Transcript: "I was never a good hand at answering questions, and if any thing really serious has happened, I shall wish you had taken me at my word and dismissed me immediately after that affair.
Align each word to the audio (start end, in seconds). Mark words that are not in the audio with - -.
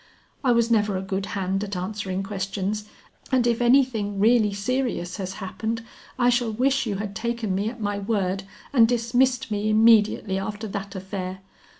"I 0.43 0.51
was 0.51 0.71
never 0.71 0.97
a 0.97 1.03
good 1.03 1.27
hand 1.37 1.63
at 1.63 1.75
answering 1.75 2.23
questions, 2.23 2.85
and 3.31 3.45
if 3.45 3.61
any 3.61 3.85
thing 3.85 4.19
really 4.19 4.51
serious 4.51 5.17
has 5.17 5.33
happened, 5.33 5.83
I 6.17 6.29
shall 6.29 6.51
wish 6.51 6.87
you 6.87 6.95
had 6.95 7.15
taken 7.15 7.53
me 7.53 7.69
at 7.69 7.79
my 7.79 7.99
word 7.99 8.45
and 8.73 8.87
dismissed 8.87 9.51
me 9.51 9.69
immediately 9.69 10.39
after 10.39 10.67
that 10.69 10.95
affair. 10.95 11.41